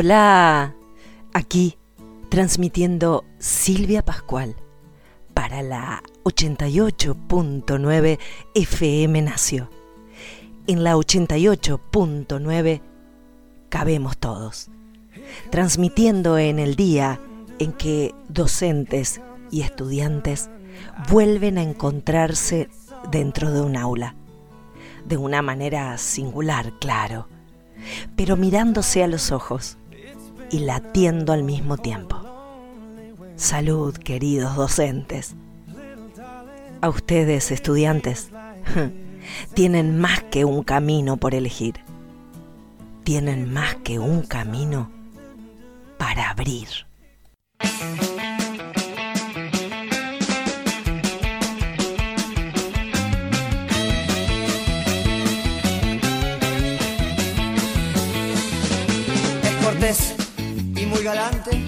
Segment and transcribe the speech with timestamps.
[0.00, 0.76] Hola,
[1.32, 1.76] aquí
[2.28, 4.54] transmitiendo Silvia Pascual
[5.34, 8.20] para la 88.9
[8.54, 9.68] FM Nació.
[10.68, 12.80] En la 88.9
[13.70, 14.70] cabemos todos,
[15.50, 17.18] transmitiendo en el día
[17.58, 19.20] en que docentes
[19.50, 20.48] y estudiantes
[21.10, 22.68] vuelven a encontrarse
[23.10, 24.14] dentro de un aula,
[25.04, 27.26] de una manera singular, claro,
[28.14, 29.76] pero mirándose a los ojos
[30.50, 32.16] y latiendo al mismo tiempo.
[33.36, 35.34] Salud, queridos docentes.
[36.80, 38.30] A ustedes, estudiantes,
[39.54, 41.74] tienen más que un camino por elegir.
[43.04, 44.90] Tienen más que un camino
[45.98, 46.68] para abrir.
[59.42, 60.17] Es cortés
[60.88, 61.66] muy galante,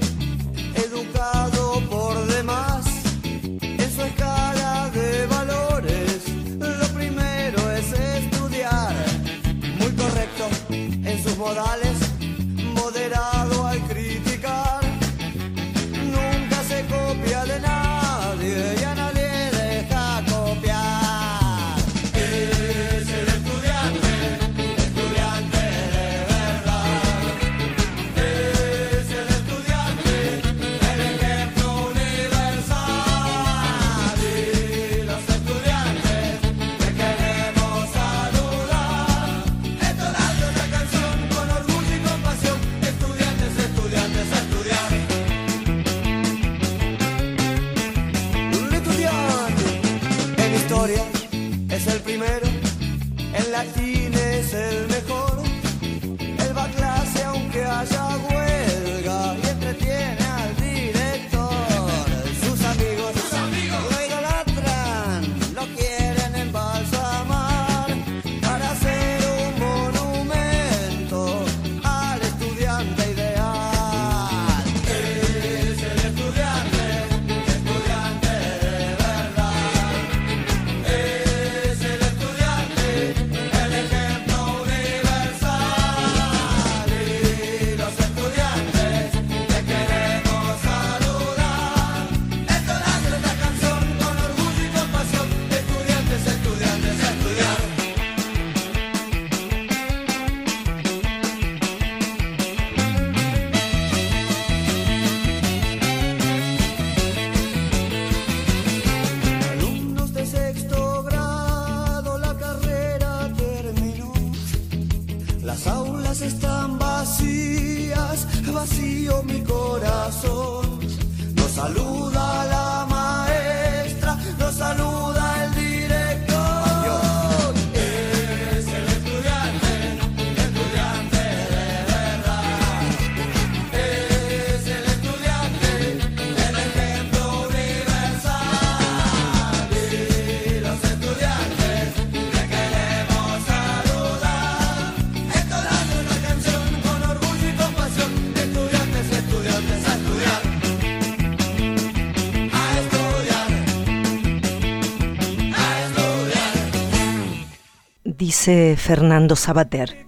[158.31, 160.07] Dice Fernando Sabater,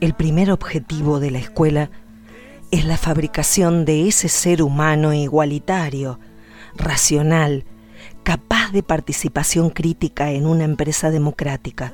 [0.00, 1.90] el primer objetivo de la escuela
[2.70, 6.18] es la fabricación de ese ser humano igualitario,
[6.74, 7.66] racional,
[8.22, 11.92] capaz de participación crítica en una empresa democrática,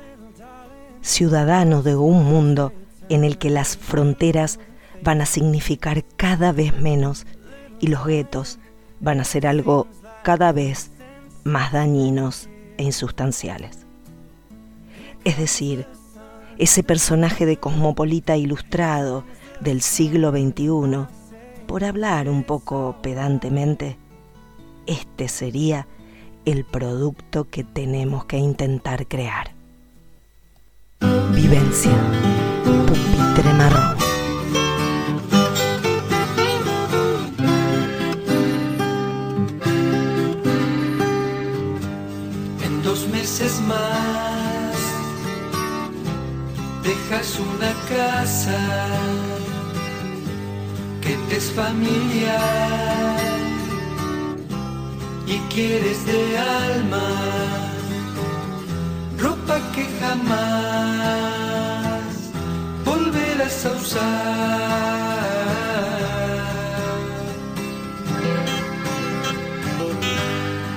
[1.01, 2.71] ciudadano de un mundo
[3.09, 4.59] en el que las fronteras
[5.03, 7.25] van a significar cada vez menos
[7.81, 8.59] y los guetos
[9.01, 9.87] van a ser algo
[10.23, 10.91] cada vez
[11.43, 13.86] más dañinos e insustanciales.
[15.23, 15.87] Es decir,
[16.57, 19.23] ese personaje de cosmopolita ilustrado
[19.59, 21.07] del siglo XXI,
[21.67, 23.97] por hablar un poco pedantemente,
[24.85, 25.87] este sería
[26.45, 29.51] el producto que tenemos que intentar crear.
[31.33, 31.91] Vivencia,
[32.63, 33.97] pupitre marrón.
[42.63, 44.36] En dos meses más
[46.87, 48.59] dejas una casa
[51.01, 53.17] que te es familiar
[55.25, 57.09] y quieres de alma
[59.19, 60.23] ropa que jamás
[62.85, 64.87] volverás a usar.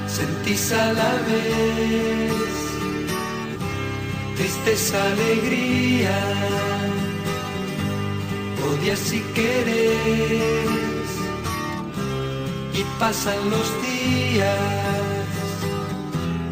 [0.09, 2.20] Sentís a la vez
[4.41, 6.19] tristeza, alegría,
[8.71, 11.11] odias y querés,
[12.73, 14.57] y pasan los días,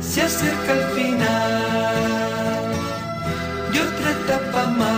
[0.00, 2.62] se acerca el final
[3.72, 4.97] de otra etapa más.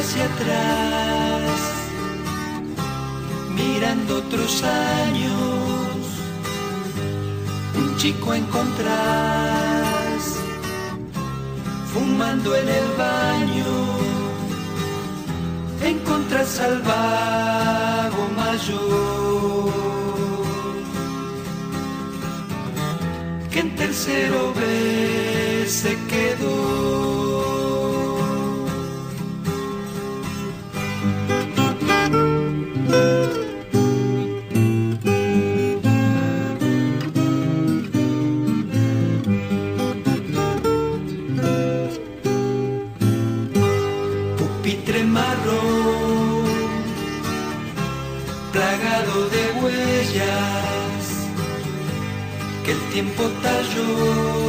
[0.00, 1.60] Hacia atrás,
[3.54, 5.34] mirando otros años,
[7.76, 10.20] un chico encontrás,
[11.92, 13.72] fumando en el baño,
[15.84, 19.70] encontrás al vago mayor,
[23.50, 27.29] que en tercero B se quedó.
[53.00, 54.39] Tiempo talló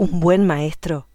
[0.00, 1.08] Un buen maestro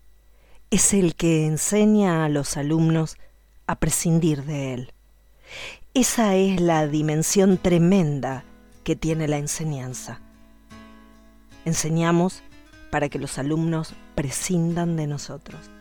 [0.69, 3.17] es el que enseña a los alumnos
[3.65, 4.93] a prescindir de él.
[5.95, 8.43] Esa es la dimensión tremenda
[8.83, 10.21] que tiene la enseñanza.
[11.65, 12.43] Enseñamos
[12.91, 15.71] para que los alumnos prescindan de nosotros.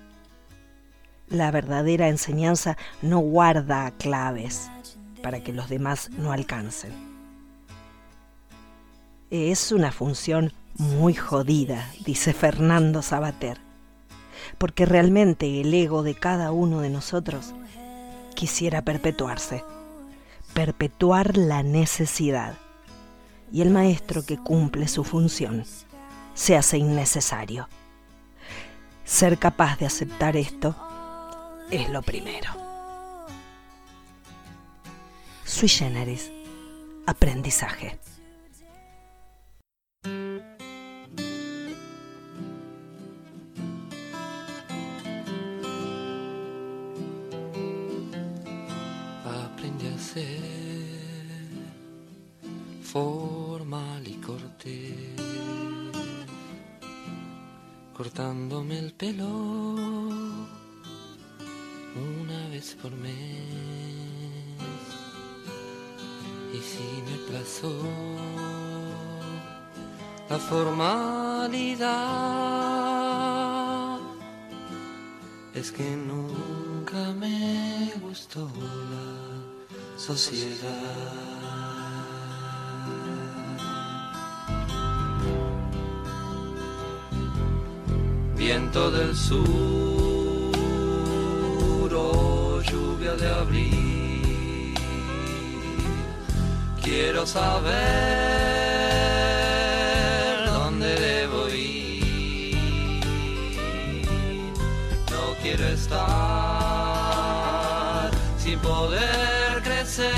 [1.29, 4.71] La verdadera enseñanza no guarda claves
[5.23, 6.95] para que los demás no alcancen.
[9.29, 13.59] Es una función muy jodida, dice Fernando Sabater,
[14.59, 17.55] porque realmente el ego de cada uno de nosotros
[18.35, 19.65] quisiera perpetuarse,
[20.53, 22.55] perpetuar la necesidad,
[23.53, 25.65] y el maestro que cumple su función
[26.35, 27.69] se hace innecesario.
[29.05, 30.75] Ser capaz de aceptar esto
[31.71, 32.51] es lo primero.
[35.45, 36.33] Sui generis,
[37.07, 38.01] aprendizaje.
[52.95, 55.21] Formal y cortés,
[57.93, 59.27] cortándome el pelo
[61.97, 63.11] una vez por mes.
[66.53, 67.73] Y si me plazó
[70.31, 71.89] la formalidad,
[75.53, 78.49] es que nunca me gustó
[78.93, 81.74] la sociedad.
[88.75, 89.39] Viento del sur
[91.95, 94.75] o lluvia de abril,
[96.83, 97.71] quiero saber
[100.47, 102.57] dónde debo ir.
[105.09, 106.01] No quiero estar
[108.39, 110.11] sin poder crecer,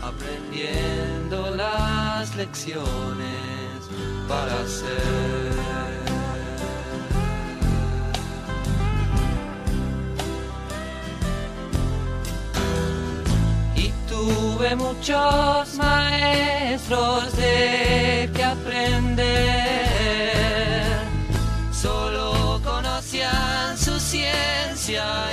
[0.00, 3.39] aprendiendo las lecciones
[4.30, 5.50] para ser.
[13.74, 19.80] Y Tuve muchos maestros de que aprender.
[21.72, 25.29] Solo conocían su ciencia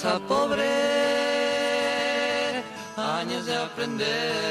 [0.00, 0.62] casa pobre,
[2.96, 4.47] años de aprender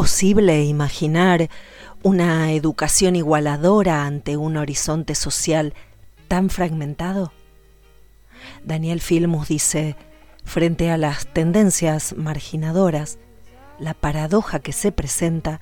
[0.00, 1.50] posible imaginar
[2.02, 5.74] una educación igualadora ante un horizonte social
[6.26, 7.34] tan fragmentado?
[8.64, 9.96] Daniel Filmus dice,
[10.42, 13.18] frente a las tendencias marginadoras,
[13.78, 15.60] la paradoja que se presenta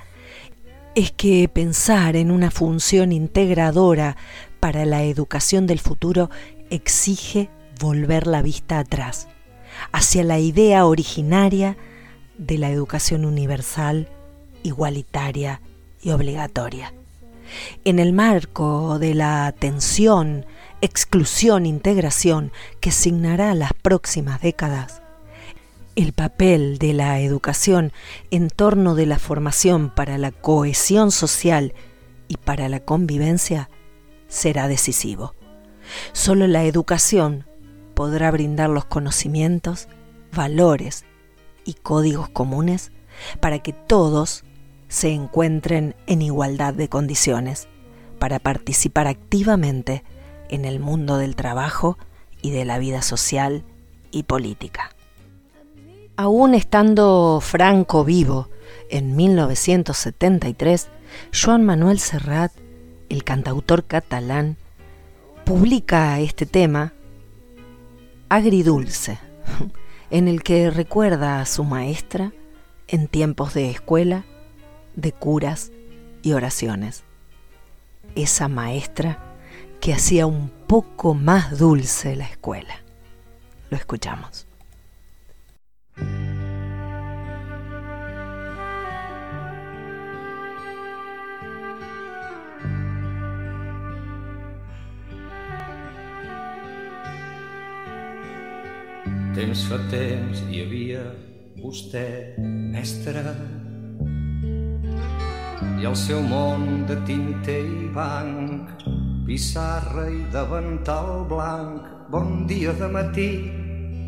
[0.94, 4.16] es que pensar en una función integradora
[4.60, 6.30] para la educación del futuro
[6.70, 9.26] exige volver la vista atrás,
[9.90, 11.76] hacia la idea originaria
[12.36, 14.08] de la educación universal,
[14.62, 15.60] igualitaria
[16.02, 16.92] y obligatoria.
[17.84, 20.46] En el marco de la tensión,
[20.80, 25.02] exclusión, integración que signará las próximas décadas,
[25.96, 27.92] el papel de la educación
[28.30, 31.74] en torno de la formación para la cohesión social
[32.28, 33.68] y para la convivencia
[34.28, 35.34] será decisivo.
[36.12, 37.46] Solo la educación
[37.94, 39.88] podrá brindar los conocimientos,
[40.32, 41.04] valores
[41.64, 42.92] y códigos comunes
[43.40, 44.44] para que todos
[44.88, 47.68] se encuentren en igualdad de condiciones,
[48.18, 50.02] para participar activamente
[50.48, 51.98] en el mundo del trabajo
[52.42, 53.64] y de la vida social
[54.10, 54.90] y política.
[56.16, 58.48] Aún estando Franco vivo,
[58.90, 60.88] en 1973,
[61.32, 62.52] Joan Manuel Serrat,
[63.08, 64.56] el cantautor catalán,
[65.44, 66.92] publica este tema,
[68.28, 69.18] Agridulce,
[70.10, 72.32] en el que recuerda a su maestra
[72.88, 74.24] en tiempos de escuela,
[74.98, 75.70] de curas
[76.22, 77.04] y oraciones.
[78.16, 79.18] Esa maestra
[79.80, 82.82] que hacía un poco más dulce la escuela.
[83.70, 84.46] Lo escuchamos.
[99.34, 100.66] Temps fa temps hi
[105.78, 108.82] i el seu món de tinter i banc,
[109.26, 111.84] pissarra i davantal blanc.
[112.10, 113.28] Bon dia de matí,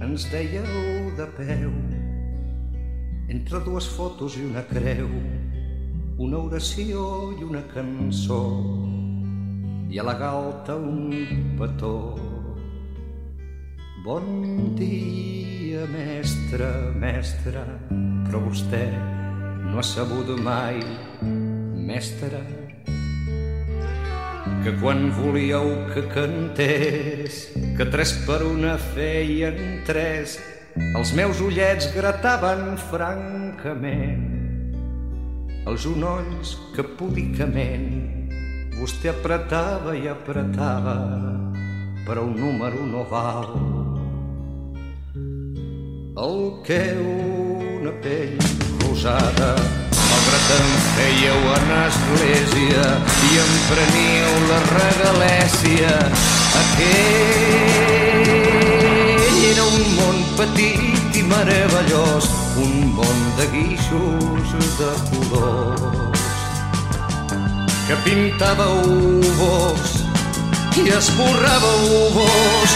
[0.02, 1.70] ens dèieu de peu,
[3.30, 5.12] entre dues fotos i una creu,
[6.18, 7.04] una oració
[7.36, 8.40] i una cançó,
[9.90, 11.14] i a la galta un
[11.60, 12.00] petó.
[14.02, 14.26] Bon
[14.80, 17.62] dia, mestre, mestre,
[18.26, 18.88] però vostè
[19.68, 20.82] no ha sabut mai,
[21.90, 22.38] mestre,
[24.62, 30.38] que quan volíeu que cantés, que tres per una feien tres,
[30.94, 34.28] els meus ullets grataven francament.
[35.70, 38.30] els unolls que púdicament
[38.78, 40.94] vostè apretava i apretava
[42.06, 43.52] per a un número no val.
[46.24, 48.40] El que una pell
[48.80, 49.52] rosada
[50.30, 52.84] malgrat em fèieu en església
[53.26, 55.94] i em preníeu la regalèsia.
[56.60, 57.80] Aquell
[59.50, 62.26] era un món petit i meravellós
[62.62, 66.38] un món de guixos de colors
[67.88, 69.82] que pintava uvos
[70.78, 71.72] i esborrava
[72.06, 72.70] uvos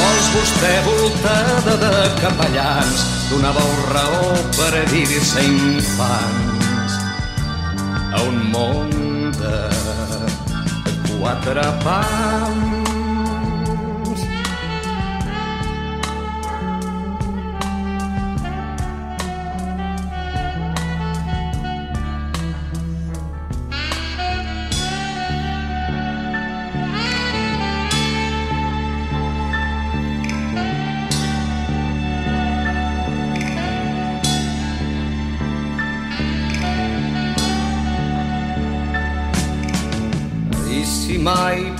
[0.00, 6.96] sols vostè voltada de capellans donàveu raó per dir-se infants
[8.16, 8.96] a un món
[9.40, 9.58] de
[11.10, 12.59] quatre pams.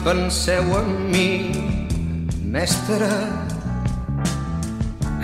[0.05, 1.53] Penseu en mi,
[2.45, 3.09] mestre,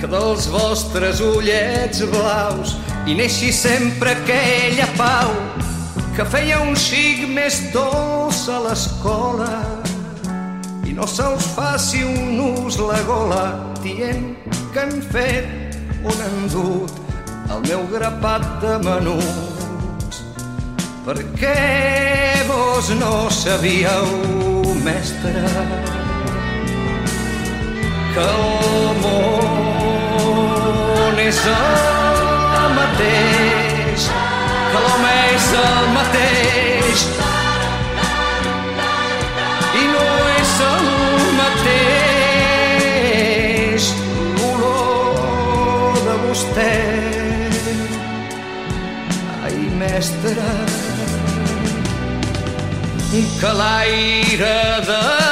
[0.01, 5.33] que dels vostres ullets blaus hi neixi sempre aquella pau
[6.17, 9.51] que feia un xic més dolç a l'escola.
[10.89, 13.45] I no se'ls faci un ús la gola
[13.85, 14.33] dient
[14.73, 16.93] que han fet on han dut
[17.53, 20.25] el meu grapat de menuts.
[21.07, 24.46] Perquè vos no sabíeu,
[24.87, 25.43] mestre,
[28.15, 30.47] que el món
[31.23, 34.01] és el mateix,
[34.71, 36.99] que l'home és el mateix,
[39.81, 40.87] i no és el
[41.41, 42.63] mateix
[44.39, 46.79] l'olor de vostè.
[49.43, 50.76] Ai, mestre,
[53.41, 55.26] que l'aire del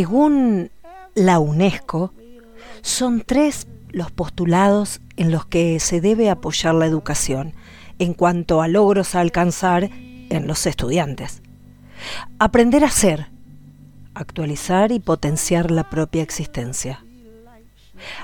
[0.00, 0.70] Según
[1.14, 2.14] la UNESCO,
[2.80, 7.52] son tres los postulados en los que se debe apoyar la educación
[7.98, 11.42] en cuanto a logros a alcanzar en los estudiantes.
[12.38, 13.28] Aprender a ser,
[14.14, 17.04] actualizar y potenciar la propia existencia.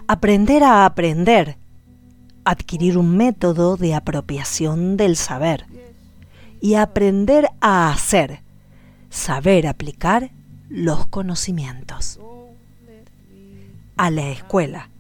[0.09, 1.59] Aprender a aprender,
[2.47, 5.67] adquirir un método de apropiación del saber.
[6.59, 8.41] Y aprender a hacer,
[9.11, 10.31] saber aplicar
[10.69, 12.19] los conocimientos.
[13.97, 14.91] A la escuela,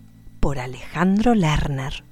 [0.41, 2.03] por Alejandro Lerner.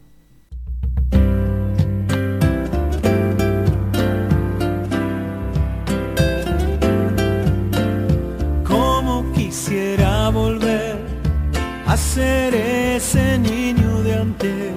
[8.65, 10.99] Como quisiera volver
[11.87, 14.73] a ser ese niño de antes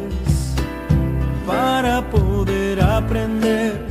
[1.45, 3.86] para poder aprender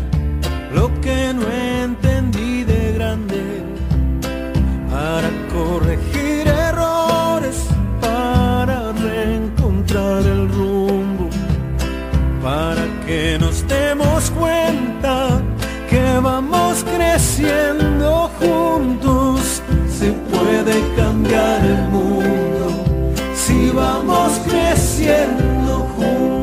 [14.31, 15.43] cuenta
[15.89, 19.63] que vamos creciendo juntos.
[19.89, 22.85] Se puede cambiar el mundo
[23.35, 26.36] si vamos creciendo juntos.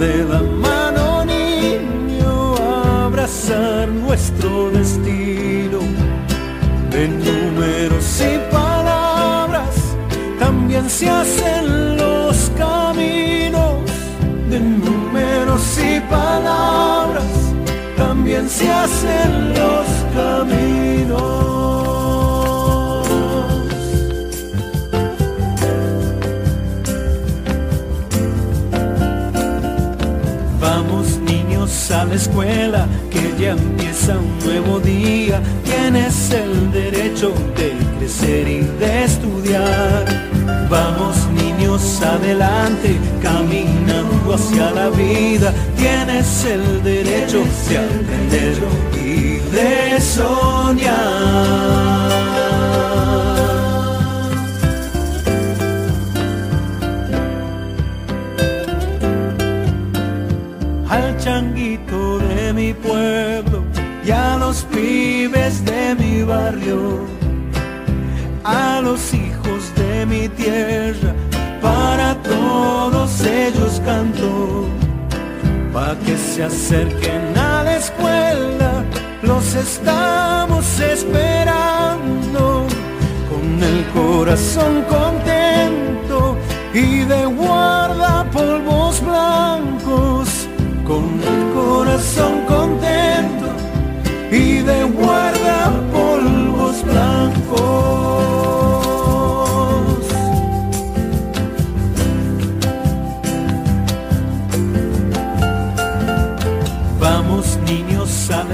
[0.00, 2.56] De la mano, niño,
[3.04, 5.80] abrazar nuestro destino.
[6.90, 9.74] De números y palabras
[10.38, 13.74] también se hacen los caminos.
[14.48, 17.32] De números y palabras
[17.96, 21.49] también conciencias en los caminos.
[31.92, 35.40] A la escuela, que ya empieza un nuevo día.
[35.64, 40.04] Tienes el derecho de crecer y de estudiar.
[40.68, 45.52] Vamos niños adelante, caminando hacia la vida.
[45.76, 48.58] Tienes el derecho de aprender
[48.94, 51.40] y de soñar.
[68.82, 71.14] Los hijos de mi tierra,
[71.60, 74.66] para todos ellos canto,
[75.72, 78.84] pa' que se acerquen a la escuela,
[79.22, 82.66] los estamos esperando,
[83.28, 86.36] con el corazón contento
[86.72, 87.26] y de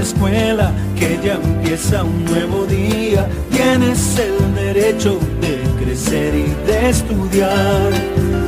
[0.06, 3.26] escuela, que ya empieza un nuevo día.
[3.50, 7.90] Tienes el derecho de crecer y de estudiar.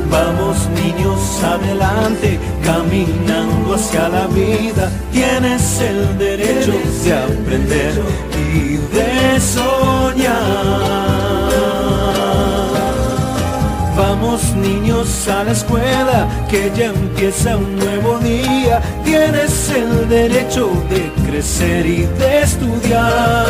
[0.09, 4.89] Vamos niños adelante, caminando hacia la vida.
[5.11, 7.93] Tienes el derecho de aprender
[8.55, 11.28] y de soñar.
[14.29, 18.79] Vamos niños a la escuela, que ya empieza un nuevo día.
[19.03, 23.47] Tienes el derecho de crecer y de estudiar.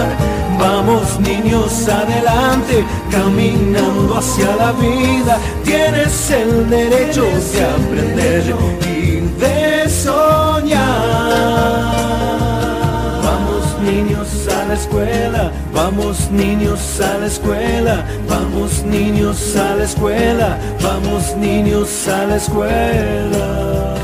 [0.57, 5.37] Vamos niños adelante, caminando hacia la vida.
[5.65, 8.55] Tienes el derecho de aprender
[8.87, 10.79] y de soñar.
[13.21, 20.59] Vamos niños a la escuela, vamos niños a la escuela, vamos niños a la escuela,
[20.83, 23.95] vamos niños a la escuela.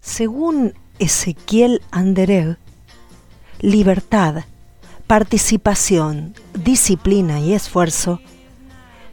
[0.00, 2.56] Según Ezequiel Andereg,
[3.60, 4.44] libertad,
[5.06, 8.22] participación, disciplina y esfuerzo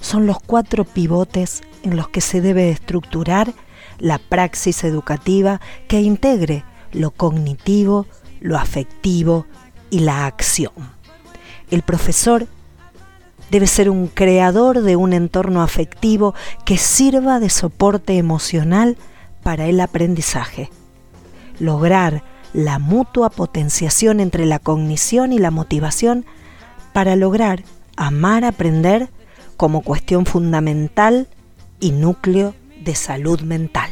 [0.03, 3.53] son los cuatro pivotes en los que se debe estructurar
[3.99, 8.05] la praxis educativa que integre lo cognitivo,
[8.41, 9.45] lo afectivo
[9.89, 10.73] y la acción.
[11.71, 12.47] El profesor
[13.49, 16.35] debe ser un creador de un entorno afectivo
[16.65, 18.97] que sirva de soporte emocional
[19.41, 20.69] para el aprendizaje.
[21.59, 26.25] Lograr la mutua potenciación entre la cognición y la motivación
[26.91, 27.63] para lograr
[27.95, 29.09] amar aprender
[29.57, 31.27] como cuestión fundamental
[31.79, 33.91] y núcleo de salud mental.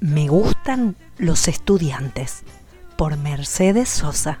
[0.00, 2.42] Me gustan los estudiantes
[2.96, 4.40] por Mercedes Sosa.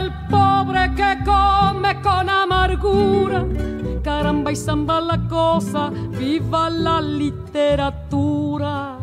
[0.61, 3.45] pobre que come con amargura.
[4.03, 8.97] Caramba y samba la cosa, viva la literatura.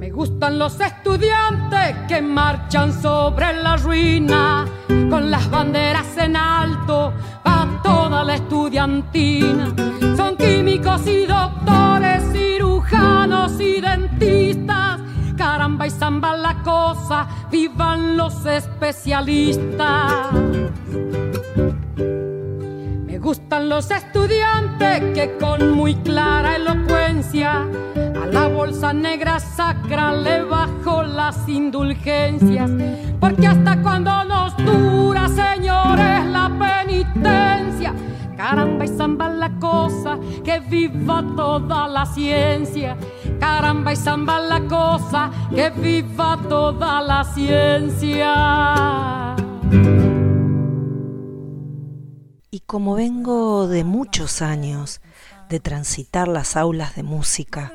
[0.00, 4.66] Me gustan los estudiantes que marchan sobre la ruina
[5.10, 7.12] con las banderas en alto
[7.84, 9.72] toda la estudiantina.
[10.16, 15.00] Son químicos y doctores, cirujanos y dentistas.
[15.36, 20.32] Caramba y zamba la cosa, vivan los especialistas.
[23.06, 27.66] Me gustan los estudiantes que con muy clara elocuencia
[28.22, 32.70] a la bolsa negra sacra le bajo las indulgencias.
[33.20, 34.56] Porque hasta cuando nos
[35.28, 37.94] señores, la penitencia.
[38.36, 42.96] Caramba y zamba la cosa, que viva toda la ciencia.
[43.38, 48.34] Caramba y zamba la cosa, que viva toda la ciencia.
[52.50, 55.00] Y como vengo de muchos años
[55.48, 57.72] de transitar las aulas de música,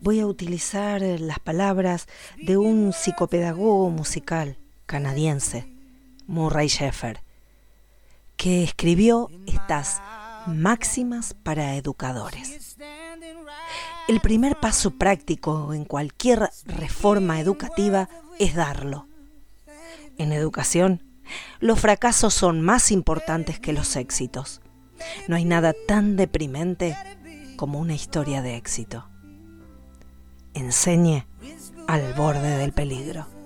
[0.00, 2.06] voy a utilizar las palabras
[2.40, 4.56] de un psicopedagogo musical
[4.86, 5.68] canadiense,
[6.30, 7.20] Murray Sheffer,
[8.36, 10.00] que escribió estas
[10.46, 12.76] máximas para educadores.
[14.06, 19.08] El primer paso práctico en cualquier reforma educativa es darlo.
[20.18, 21.02] En educación,
[21.58, 24.60] los fracasos son más importantes que los éxitos.
[25.26, 26.96] No hay nada tan deprimente
[27.56, 29.08] como una historia de éxito.
[30.54, 31.26] Enseñe
[31.88, 33.39] al borde del peligro.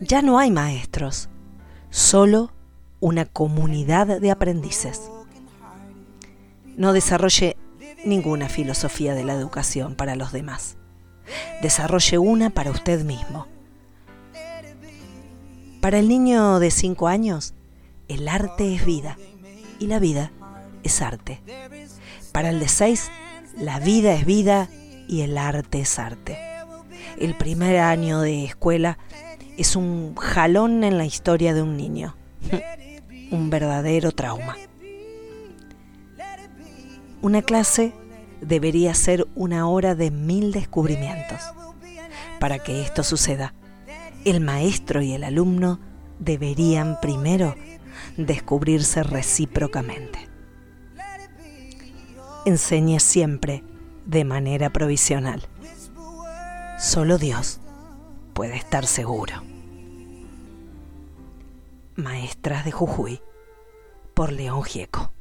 [0.00, 1.28] Ya no hay maestros,
[1.90, 2.52] solo
[3.00, 5.10] una comunidad de aprendices.
[6.74, 7.58] No desarrolle
[8.06, 10.78] ninguna filosofía de la educación para los demás.
[11.60, 13.46] Desarrolle una para usted mismo.
[15.82, 17.52] Para el niño de 5 años,
[18.08, 19.18] el arte es vida
[19.78, 20.32] y la vida
[20.82, 21.42] es arte.
[22.32, 23.10] Para el de 6,
[23.58, 24.70] la vida es vida
[25.08, 26.38] y el arte es arte.
[27.18, 28.96] El primer año de escuela
[29.60, 32.16] es un jalón en la historia de un niño,
[33.30, 34.56] un verdadero trauma.
[37.20, 37.92] Una clase
[38.40, 41.40] debería ser una hora de mil descubrimientos.
[42.38, 43.52] Para que esto suceda,
[44.24, 45.78] el maestro y el alumno
[46.18, 47.54] deberían primero
[48.16, 50.26] descubrirse recíprocamente.
[52.46, 53.62] Enseñe siempre
[54.06, 55.42] de manera provisional.
[56.78, 57.60] Solo Dios
[58.32, 59.49] puede estar seguro.
[61.96, 63.22] Maestras de Jujuy
[64.14, 65.12] por León Gieco.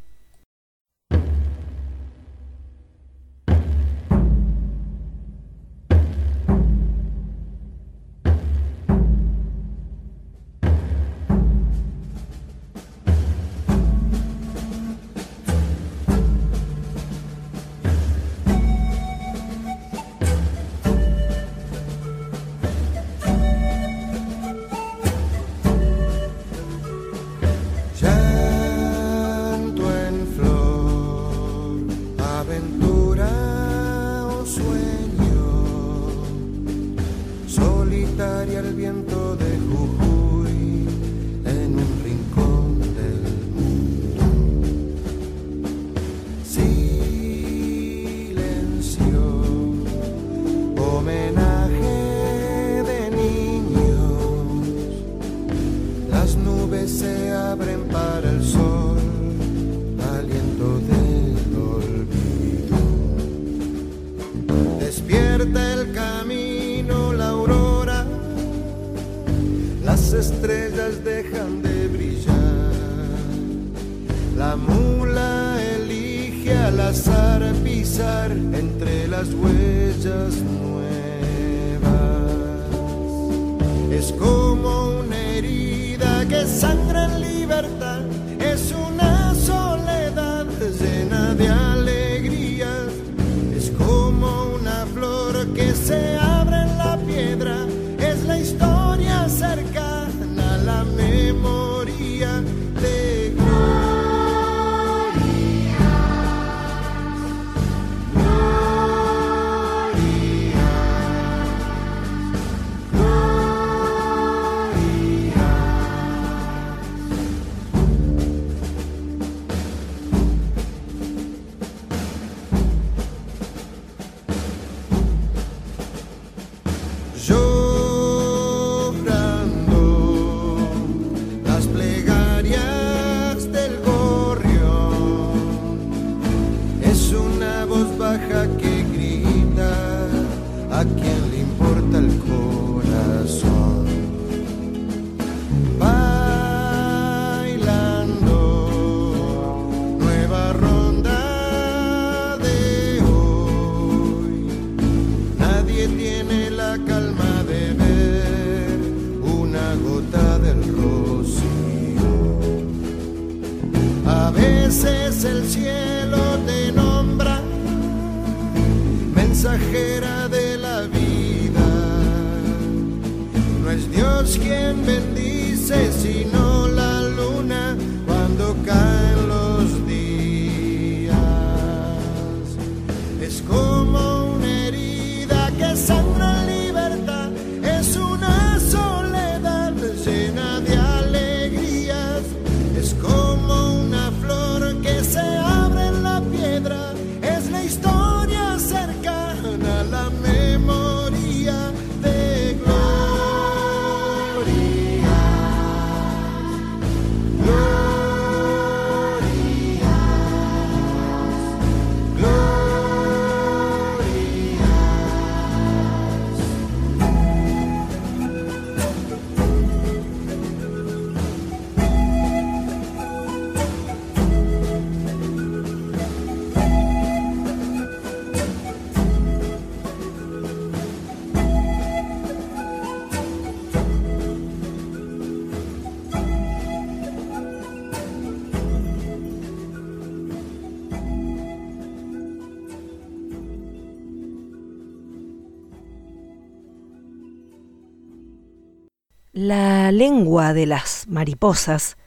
[250.00, 251.98] Lengua de las mariposas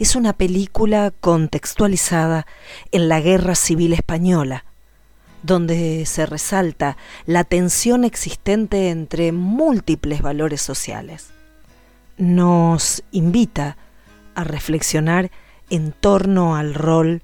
[0.00, 2.46] es una película contextualizada
[2.90, 4.64] en la Guerra Civil Española,
[5.44, 6.96] donde se resalta
[7.26, 11.30] la tensión existente entre múltiples valores sociales.
[12.16, 13.76] Nos invita
[14.34, 15.30] a reflexionar
[15.70, 17.22] en torno al rol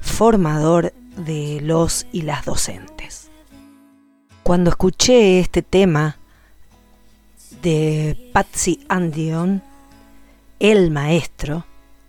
[0.00, 3.30] formador de los y las docentes.
[4.42, 6.18] Cuando escuché este tema
[7.62, 9.62] de Patsy Andion,
[10.58, 11.64] El Maestro,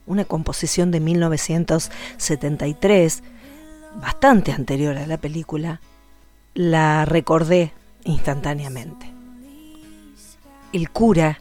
[0.06, 3.24] una composición de 1973,
[4.02, 5.80] bastante anterior a la película,
[6.56, 7.72] la recordé
[8.04, 9.14] instantáneamente.
[10.74, 11.40] El cura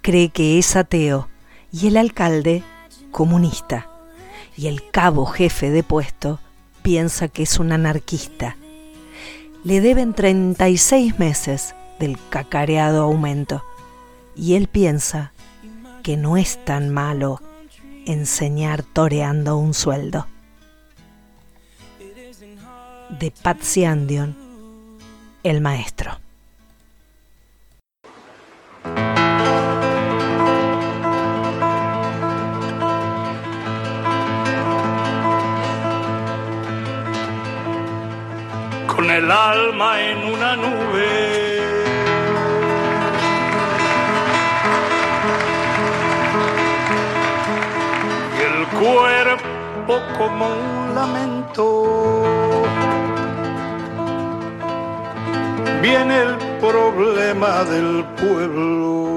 [0.00, 1.28] cree que es ateo
[1.72, 2.62] y el alcalde
[3.10, 3.90] comunista
[4.56, 6.38] y el cabo jefe de puesto
[6.82, 8.56] piensa que es un anarquista.
[9.64, 13.62] Le deben 36 meses del cacareado aumento
[14.34, 15.32] y él piensa
[16.02, 17.40] que no es tan malo
[18.06, 20.26] enseñar toreando un sueldo.
[23.10, 24.34] De Patsy Andion,
[25.42, 26.18] el maestro.
[50.18, 52.22] Como un lamento.
[55.82, 59.09] Viene el problema del pueblo.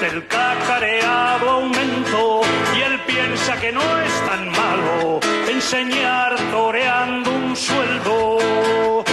[0.00, 2.40] Del cacareado aumento
[2.76, 9.04] y él piensa que no es tan malo enseñar toreando un sueldo.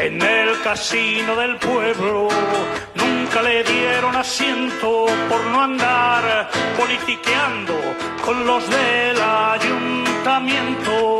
[0.00, 2.28] En el casino del pueblo
[2.94, 7.74] nunca le dieron asiento por no andar politiqueando
[8.24, 11.18] con los del ayuntamiento.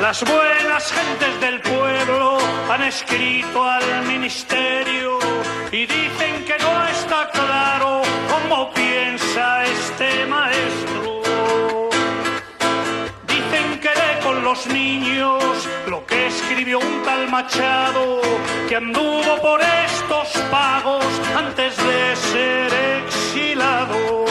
[0.00, 2.38] Las buenas gentes del pueblo
[2.70, 5.18] han escrito al ministerio
[5.72, 11.20] y dicen que no está claro cómo piensa este maestro.
[13.28, 18.20] Dicen que lee con los niños lo que escribió un tal Machado
[18.68, 21.04] que anduvo por estos pagos
[21.36, 22.72] antes de ser
[23.04, 24.24] exilado.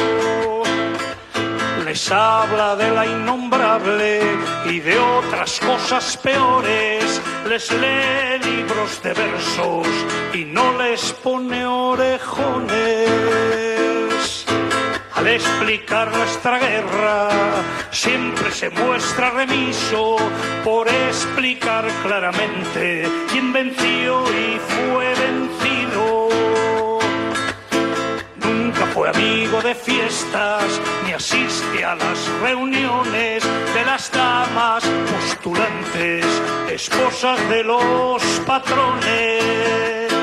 [1.85, 4.21] Les habla de la innombrable
[4.65, 7.21] y de otras cosas peores.
[7.47, 9.87] Les lee libros de versos
[10.33, 12.69] y no les pone orejones.
[15.15, 17.29] Al explicar nuestra guerra,
[17.91, 20.17] siempre se muestra remiso
[20.63, 25.68] por explicar claramente quién venció y fue vencido.
[28.80, 30.63] Nunca fue amigo de fiestas,
[31.05, 36.25] ni asiste a las reuniones de las damas postulantes,
[36.71, 40.13] esposas de los patrones.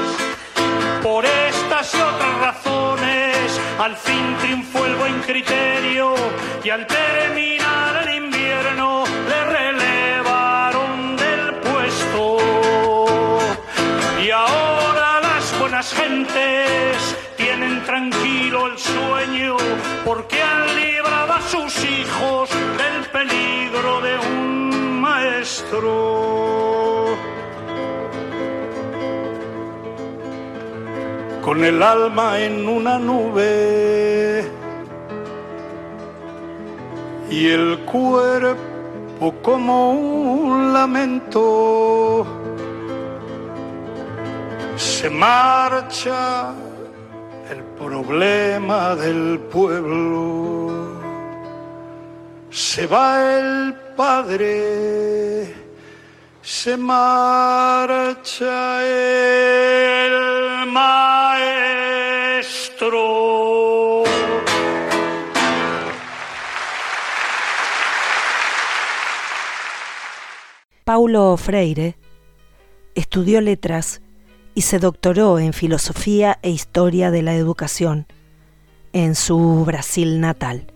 [1.03, 6.15] Por estas y otras razones, al fin triunfó el buen criterio
[6.65, 12.39] y al terminar el invierno le relevaron del puesto.
[14.25, 18.16] Y ahora las buenas gentes tienen tranquilo el
[20.05, 27.17] porque han librado a sus hijos del peligro de un maestro.
[31.43, 34.51] Con el alma en una nube
[37.31, 42.27] y el cuerpo como un lamento
[44.77, 46.53] se marcha
[47.79, 50.97] problema del pueblo.
[52.51, 55.55] Se va el padre,
[56.43, 58.55] se marcha
[58.85, 61.57] el maestro.
[70.85, 71.97] Paulo Freire
[72.95, 74.01] estudió letras
[74.57, 78.07] y se doctoró en filosofía e historia de la educación
[78.95, 80.73] en su Brasil natal.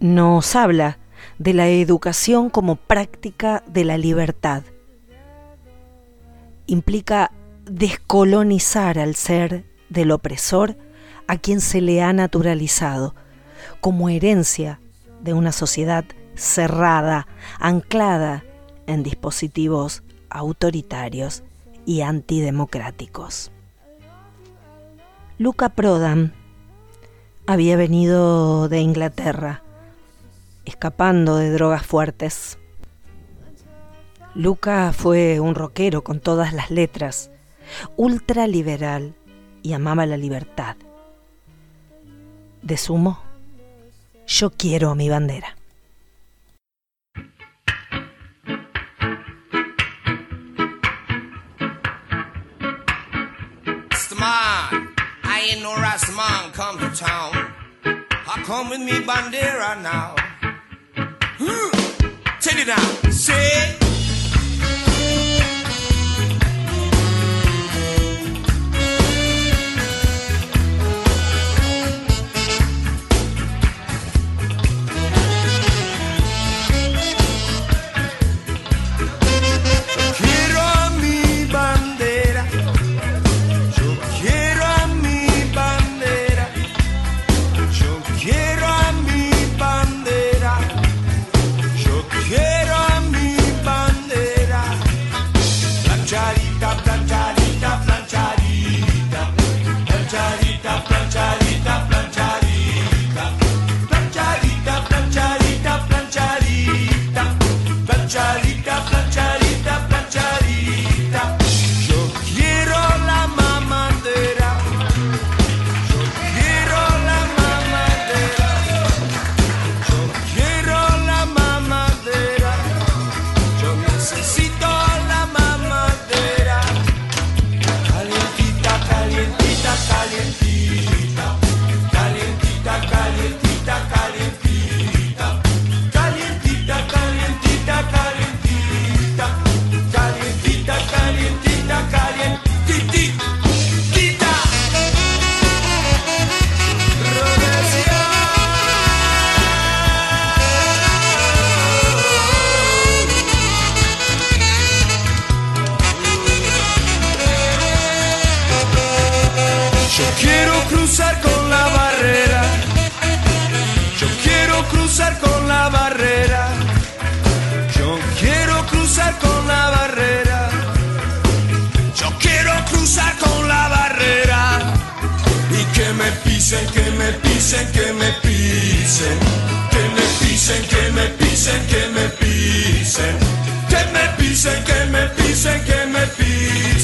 [0.00, 0.98] Nos habla
[1.38, 4.64] de la educación como práctica de la libertad.
[6.66, 7.30] Implica
[7.64, 10.76] descolonizar al ser del opresor
[11.28, 13.14] a quien se le ha naturalizado
[13.80, 14.80] como herencia
[15.20, 17.28] de una sociedad cerrada,
[17.60, 18.42] anclada
[18.88, 21.42] en dispositivos autoritarios
[21.84, 23.50] y antidemocráticos.
[25.38, 26.32] Luca Prodan
[27.46, 29.62] había venido de Inglaterra,
[30.64, 32.58] escapando de drogas fuertes.
[34.34, 37.30] Luca fue un rockero con todas las letras,
[37.96, 39.14] ultraliberal
[39.62, 40.76] y amaba la libertad.
[42.62, 43.20] De sumo,
[44.26, 45.56] yo quiero mi bandera.
[55.48, 57.52] Ain't no Ras man come to town.
[57.84, 60.16] I come with me bandera now.
[62.40, 63.12] Check it out.
[63.12, 63.85] Say.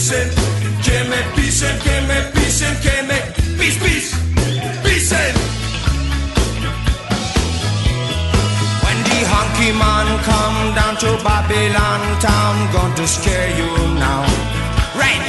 [0.03, 0.29] Pisen.
[0.83, 3.19] Que me pisen, que me pisen, que me
[3.59, 4.15] pis, pis,
[4.83, 5.35] pisen.
[8.83, 14.23] When the honky man come down to Babylon town, going to scare you now.
[14.99, 15.25] Right.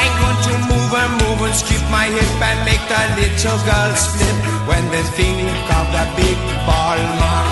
[0.00, 4.02] I'm going to move and move and skip my hip and make the little girls
[4.12, 4.38] flip
[4.68, 6.38] when they think of the big
[6.68, 7.46] ball man.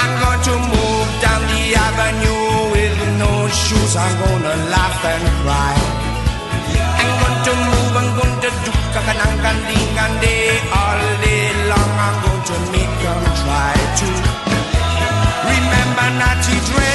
[0.00, 2.39] I'm going to move down the avenue
[3.94, 4.00] no.
[4.00, 5.74] I'm gonna laugh and cry.
[7.00, 8.72] I'm going to move, I'm going to do
[10.20, 11.90] day all day long.
[12.06, 14.08] I'm going to make them try to
[15.50, 16.89] remember Natty Dreadlock.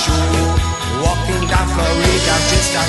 [0.00, 0.48] Shoe.
[1.02, 2.84] Walking down Florida just a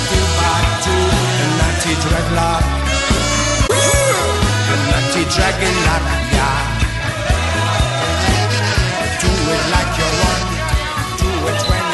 [4.90, 6.06] nutty dreadlock,
[6.36, 6.60] yeah.
[9.22, 10.44] Do it like you want.
[11.20, 11.87] Do it when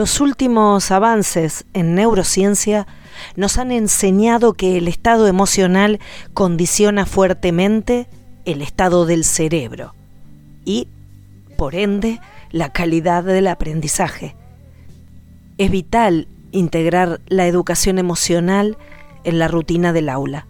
[0.00, 2.86] Los últimos avances en neurociencia
[3.36, 6.00] nos han enseñado que el estado emocional
[6.32, 8.08] condiciona fuertemente
[8.46, 9.94] el estado del cerebro
[10.64, 10.88] y,
[11.58, 12.18] por ende,
[12.50, 14.36] la calidad del aprendizaje.
[15.58, 18.78] Es vital integrar la educación emocional
[19.24, 20.46] en la rutina del aula,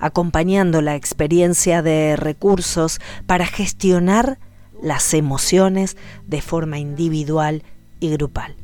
[0.00, 4.38] acompañando la experiencia de recursos para gestionar
[4.82, 7.64] las emociones de forma individual
[8.00, 8.56] y grupal.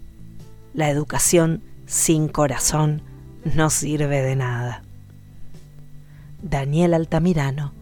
[0.74, 3.00] La educación sin corazón
[3.44, 4.82] no sirve de nada.
[6.42, 7.72] Daniel Altamirano,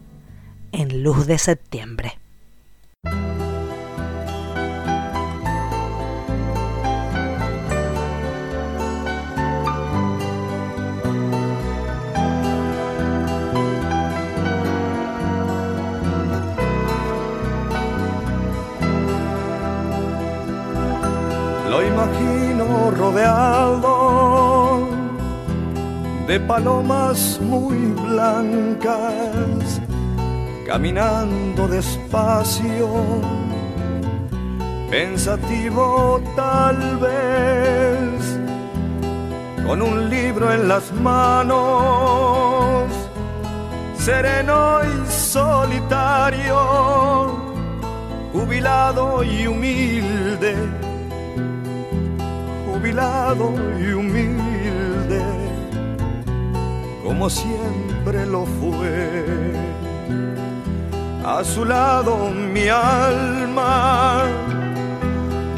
[0.71, 2.19] en Luz de Septiembre.
[23.03, 24.87] Rodeado
[26.25, 29.81] de palomas muy blancas,
[30.65, 32.87] caminando despacio,
[34.89, 38.39] pensativo tal vez,
[39.65, 42.85] con un libro en las manos,
[43.97, 46.57] sereno y solitario,
[48.31, 50.92] jubilado y humilde
[52.83, 55.23] jubilado y humilde,
[57.01, 59.55] como siempre lo fue.
[61.25, 64.25] A su lado mi alma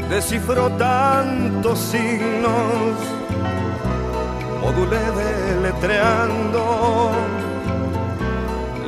[0.08, 2.94] descifró tantos signos,
[4.62, 7.10] modulé deletreando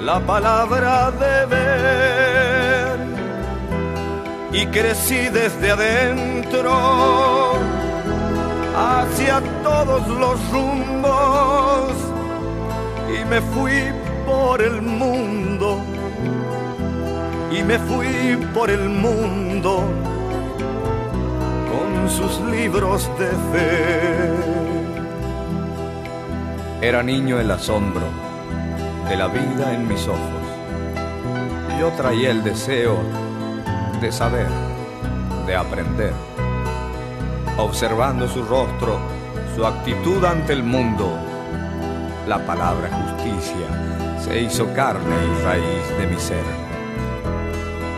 [0.04, 2.98] la palabra de ver
[4.52, 7.37] y crecí desde adentro
[8.78, 11.92] hacia todos los rumbos
[13.08, 13.92] y me fui
[14.24, 15.80] por el mundo
[17.50, 19.82] y me fui por el mundo
[21.70, 24.34] con sus libros de fe.
[26.80, 28.06] Era niño el asombro
[29.08, 30.20] de la vida en mis ojos.
[31.80, 32.98] Yo traía el deseo
[34.00, 34.46] de saber,
[35.46, 36.12] de aprender.
[37.58, 39.00] Observando su rostro,
[39.56, 41.18] su actitud ante el mundo,
[42.28, 46.44] la palabra justicia se hizo carne y raíz de mi ser.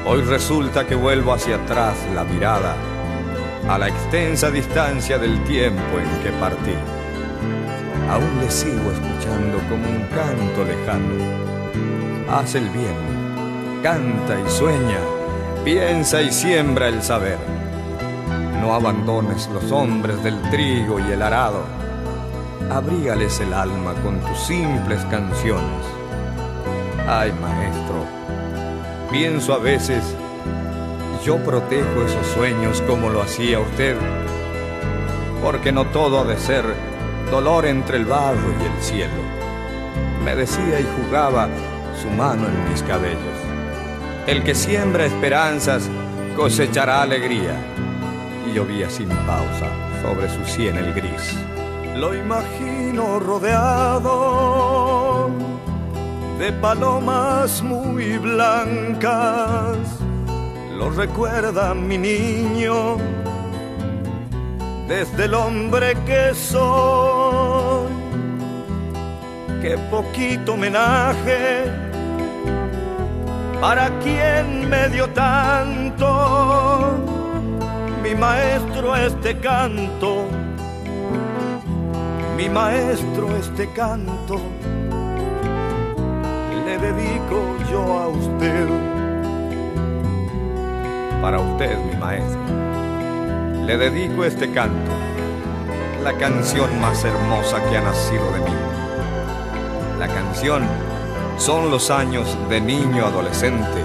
[0.06, 2.74] Hoy resulta que vuelvo hacia atrás la mirada
[3.68, 6.74] a la extensa distancia del tiempo en que partí.
[8.08, 12.32] Aún le sigo escuchando como un canto lejano.
[12.32, 15.00] Haz el bien, canta y sueña,
[15.66, 17.59] piensa y siembra el saber.
[18.61, 21.64] No abandones los hombres del trigo y el arado.
[22.70, 25.86] Abrígales el alma con tus simples canciones.
[27.08, 28.04] Ay, maestro,
[29.11, 30.04] pienso a veces,
[31.24, 33.96] yo protejo esos sueños como lo hacía usted,
[35.42, 36.64] porque no todo ha de ser
[37.30, 39.22] dolor entre el barro y el cielo.
[40.22, 41.48] Me decía y jugaba
[42.00, 43.18] su mano en mis cabellos.
[44.26, 45.88] El que siembra esperanzas
[46.36, 47.56] cosechará alegría.
[48.47, 49.66] Y llovía sin pausa
[50.03, 51.34] sobre su sien el gris.
[51.97, 55.28] Lo imagino rodeado
[56.38, 59.76] de palomas muy blancas.
[60.78, 62.97] Lo recuerda mi niño
[64.88, 67.91] desde el hombre que soy.
[69.61, 71.66] Qué poquito homenaje
[73.61, 77.09] para quien me dio tanto.
[78.03, 80.24] Mi maestro este canto,
[82.36, 84.40] mi maestro este canto,
[86.64, 88.68] le dedico yo a usted.
[91.20, 92.40] Para usted, mi maestro,
[93.66, 94.90] le dedico este canto,
[96.03, 98.57] la canción más hermosa que ha nacido de mí.
[99.98, 100.62] La canción
[101.36, 103.84] son los años de niño adolescente,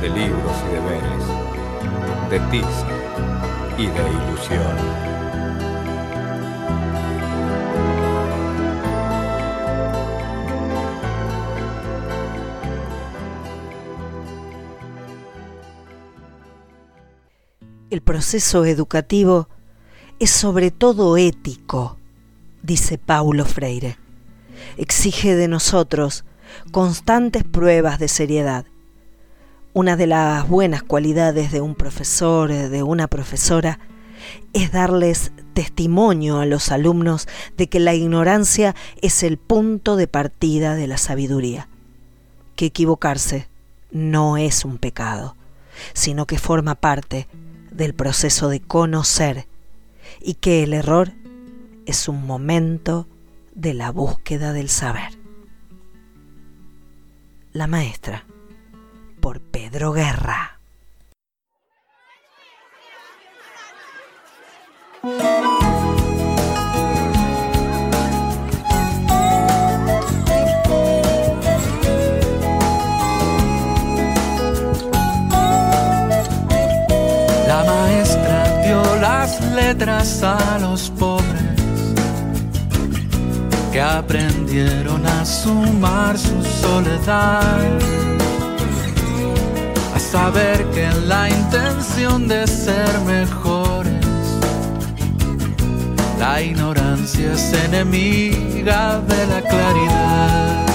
[0.00, 1.31] de libros y deberes,
[2.34, 4.76] y de ilusión.
[17.90, 19.48] El proceso educativo
[20.18, 21.98] es sobre todo ético,
[22.62, 23.98] dice Paulo Freire.
[24.78, 26.24] Exige de nosotros
[26.70, 28.64] constantes pruebas de seriedad.
[29.74, 33.78] Una de las buenas cualidades de un profesor, de una profesora,
[34.52, 40.74] es darles testimonio a los alumnos de que la ignorancia es el punto de partida
[40.74, 41.68] de la sabiduría,
[42.54, 43.48] que equivocarse
[43.90, 45.36] no es un pecado,
[45.94, 47.26] sino que forma parte
[47.70, 49.46] del proceso de conocer
[50.20, 51.12] y que el error
[51.86, 53.06] es un momento
[53.54, 55.18] de la búsqueda del saber.
[57.54, 58.26] La maestra,
[59.22, 60.58] por Pedro Guerra.
[77.46, 81.22] La maestra dio las letras a los pobres
[83.72, 87.78] que aprendieron a sumar su soledad,
[90.12, 94.06] saber que en la intención de ser mejores,
[96.18, 100.66] la ignorancia es enemiga de la claridad.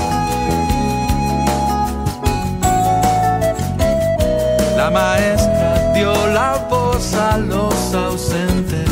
[4.76, 8.90] La maestra dio la voz a los ausentes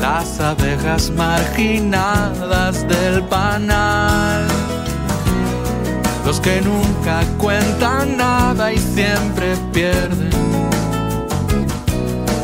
[0.00, 4.46] las abejas marginadas del panal,
[6.26, 10.30] los que nunca cuentan nada y siempre pierden,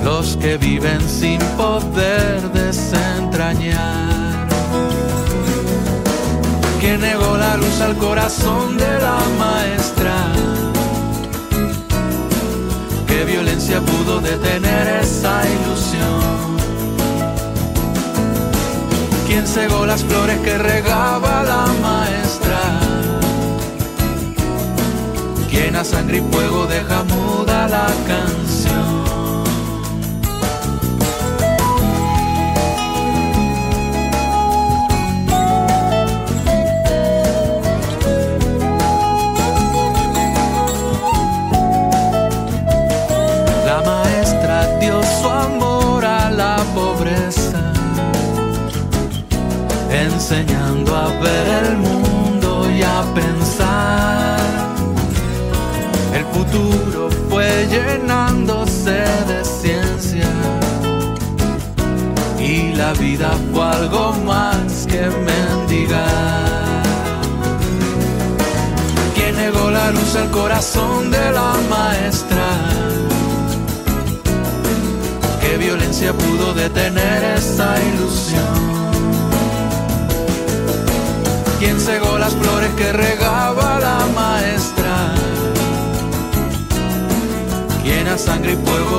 [0.05, 4.47] los que viven sin poder desentrañar.
[6.79, 10.15] Quien negó la luz al corazón de la maestra,
[13.09, 16.53] qué violencia pudo detener esa ilusión.
[19.27, 22.12] Quien cegó las flores que regaba la maestra,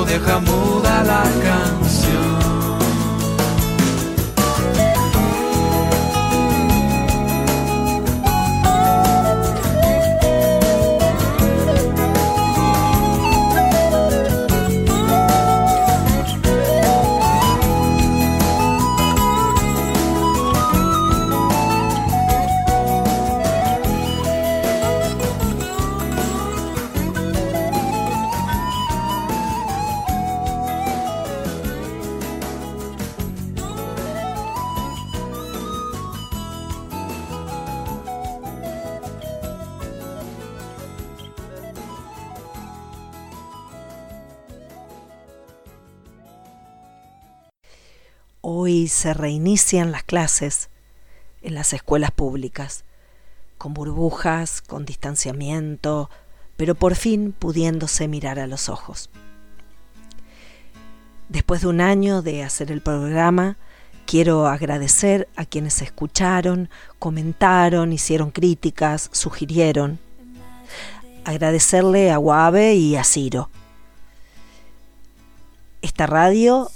[0.04, 1.83] deja muda la canción.
[48.46, 50.68] Hoy se reinician las clases
[51.40, 52.84] en las escuelas públicas,
[53.56, 56.10] con burbujas, con distanciamiento,
[56.58, 59.08] pero por fin pudiéndose mirar a los ojos.
[61.30, 63.56] Después de un año de hacer el programa,
[64.04, 66.68] quiero agradecer a quienes escucharon,
[66.98, 69.98] comentaron, hicieron críticas, sugirieron.
[71.24, 73.48] Agradecerle a Guave y a Ciro.
[75.80, 76.70] Esta radio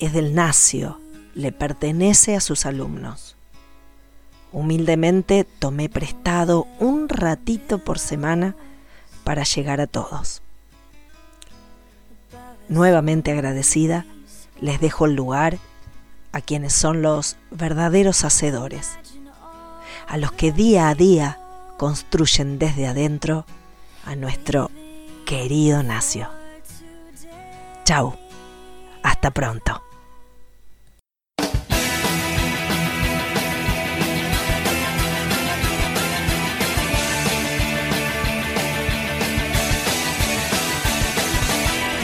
[0.00, 0.98] es del Nacio,
[1.34, 3.36] le pertenece a sus alumnos.
[4.52, 8.54] Humildemente tomé prestado un ratito por semana
[9.24, 10.42] para llegar a todos.
[12.68, 14.04] Nuevamente agradecida,
[14.60, 15.58] les dejo el lugar
[16.32, 18.90] a quienes son los verdaderos hacedores,
[20.06, 21.38] a los que día a día
[21.78, 23.44] construyen desde adentro
[24.04, 24.70] a nuestro
[25.26, 26.28] querido Nacio.
[27.84, 28.14] Chau,
[29.02, 29.82] hasta pronto.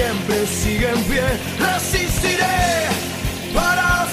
[0.00, 1.38] siempre sigue en.
[1.58, 2.88] Resistiré
[3.54, 4.06] para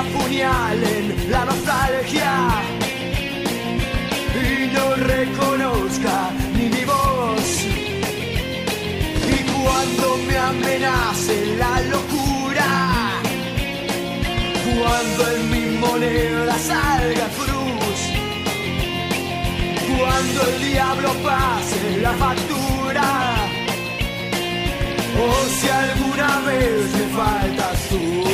[0.00, 2.32] apuñalen la nostalgia.
[4.42, 7.46] Y no reconozca ni mi voz,
[9.34, 12.68] y cuando me amenace la locura,
[14.78, 18.00] cuando en mi moneda salga cruz.
[19.98, 23.08] Cuando el diablo pase la factura.
[25.22, 28.29] O si alguna vez me faltas tú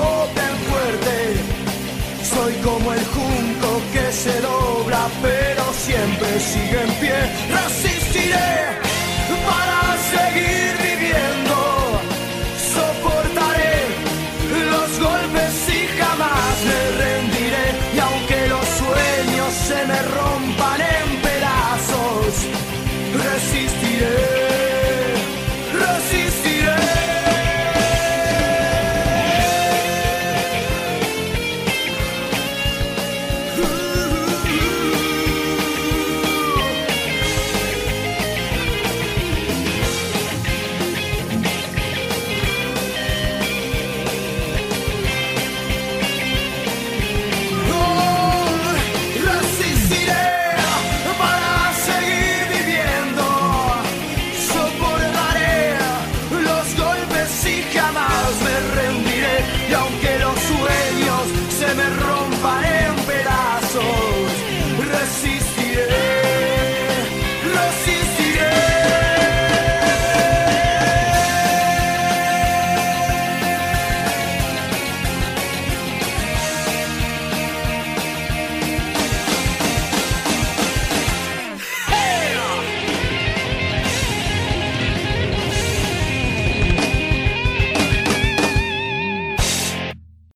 [0.00, 1.34] fuerte
[2.22, 7.18] soy como el junco que se dobla, pero siempre sigue en pie.
[7.50, 8.91] Resistiré